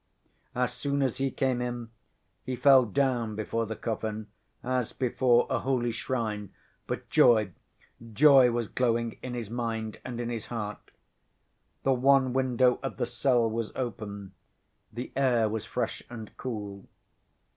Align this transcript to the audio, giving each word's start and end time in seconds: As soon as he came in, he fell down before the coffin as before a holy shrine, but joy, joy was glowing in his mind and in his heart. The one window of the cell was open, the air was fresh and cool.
As 0.55 0.73
soon 0.73 1.03
as 1.03 1.17
he 1.19 1.29
came 1.29 1.61
in, 1.61 1.91
he 2.43 2.55
fell 2.55 2.85
down 2.85 3.35
before 3.35 3.67
the 3.67 3.75
coffin 3.75 4.31
as 4.63 4.93
before 4.93 5.45
a 5.47 5.59
holy 5.59 5.91
shrine, 5.91 6.51
but 6.87 7.07
joy, 7.11 7.51
joy 8.11 8.49
was 8.49 8.67
glowing 8.67 9.19
in 9.21 9.35
his 9.35 9.51
mind 9.51 9.99
and 10.03 10.19
in 10.19 10.29
his 10.29 10.47
heart. 10.47 10.89
The 11.83 11.93
one 11.93 12.33
window 12.33 12.79
of 12.81 12.97
the 12.97 13.05
cell 13.05 13.47
was 13.47 13.71
open, 13.75 14.33
the 14.91 15.11
air 15.15 15.47
was 15.47 15.65
fresh 15.65 16.01
and 16.09 16.35
cool. 16.35 16.89